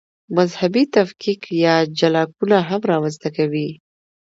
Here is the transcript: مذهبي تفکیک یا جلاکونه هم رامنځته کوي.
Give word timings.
مذهبي 0.37 0.83
تفکیک 0.95 1.41
یا 1.63 1.75
جلاکونه 1.99 2.57
هم 2.69 2.81
رامنځته 2.91 3.29
کوي. 3.37 3.69